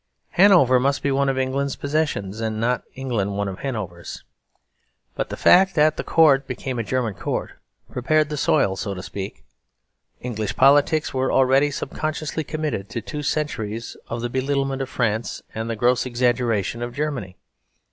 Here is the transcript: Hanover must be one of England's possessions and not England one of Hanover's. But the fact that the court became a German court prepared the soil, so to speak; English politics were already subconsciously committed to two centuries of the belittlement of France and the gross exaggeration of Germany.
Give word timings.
Hanover 0.31 0.79
must 0.79 1.03
be 1.03 1.11
one 1.11 1.29
of 1.29 1.37
England's 1.37 1.75
possessions 1.75 2.41
and 2.41 2.59
not 2.59 2.81
England 2.95 3.37
one 3.37 3.47
of 3.47 3.59
Hanover's. 3.59 4.23
But 5.13 5.29
the 5.29 5.37
fact 5.37 5.75
that 5.75 5.95
the 5.95 6.03
court 6.03 6.47
became 6.47 6.79
a 6.79 6.83
German 6.83 7.13
court 7.13 7.51
prepared 7.87 8.29
the 8.29 8.35
soil, 8.35 8.75
so 8.75 8.95
to 8.95 9.03
speak; 9.03 9.45
English 10.19 10.55
politics 10.55 11.13
were 11.13 11.31
already 11.31 11.69
subconsciously 11.69 12.43
committed 12.43 12.89
to 12.89 13.01
two 13.01 13.21
centuries 13.21 13.95
of 14.07 14.21
the 14.21 14.29
belittlement 14.31 14.81
of 14.81 14.89
France 14.89 15.43
and 15.53 15.69
the 15.69 15.75
gross 15.75 16.07
exaggeration 16.07 16.81
of 16.81 16.95
Germany. 16.95 17.37